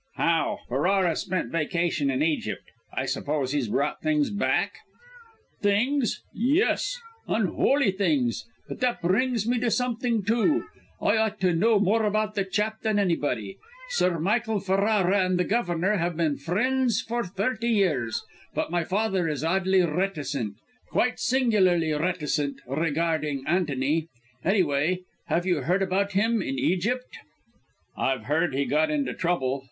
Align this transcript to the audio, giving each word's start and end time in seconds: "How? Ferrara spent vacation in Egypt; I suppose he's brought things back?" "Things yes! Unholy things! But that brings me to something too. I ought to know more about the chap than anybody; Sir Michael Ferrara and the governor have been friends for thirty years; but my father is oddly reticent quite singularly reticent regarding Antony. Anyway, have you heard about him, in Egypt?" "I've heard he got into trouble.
"How? 0.15 0.61
Ferrara 0.67 1.15
spent 1.15 1.51
vacation 1.51 2.09
in 2.09 2.23
Egypt; 2.23 2.63
I 2.91 3.05
suppose 3.05 3.51
he's 3.51 3.67
brought 3.67 4.01
things 4.01 4.31
back?" 4.31 4.79
"Things 5.61 6.23
yes! 6.33 6.99
Unholy 7.27 7.91
things! 7.91 8.43
But 8.67 8.79
that 8.79 9.03
brings 9.03 9.47
me 9.47 9.59
to 9.59 9.69
something 9.69 10.23
too. 10.23 10.65
I 10.99 11.17
ought 11.17 11.39
to 11.41 11.53
know 11.53 11.79
more 11.79 12.03
about 12.03 12.33
the 12.33 12.43
chap 12.43 12.81
than 12.81 12.97
anybody; 12.97 13.57
Sir 13.89 14.17
Michael 14.17 14.59
Ferrara 14.59 15.23
and 15.23 15.37
the 15.37 15.43
governor 15.43 15.97
have 15.97 16.17
been 16.17 16.35
friends 16.35 16.99
for 16.99 17.23
thirty 17.23 17.69
years; 17.69 18.23
but 18.55 18.71
my 18.71 18.83
father 18.83 19.27
is 19.29 19.43
oddly 19.43 19.83
reticent 19.83 20.55
quite 20.89 21.19
singularly 21.19 21.91
reticent 21.93 22.59
regarding 22.67 23.43
Antony. 23.45 24.07
Anyway, 24.43 25.01
have 25.27 25.45
you 25.45 25.57
heard 25.61 25.83
about 25.83 26.13
him, 26.13 26.41
in 26.41 26.57
Egypt?" 26.57 27.19
"I've 27.95 28.23
heard 28.23 28.55
he 28.55 28.65
got 28.65 28.89
into 28.89 29.13
trouble. 29.13 29.59